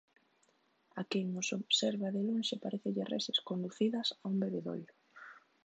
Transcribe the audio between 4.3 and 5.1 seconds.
un bebedoiro.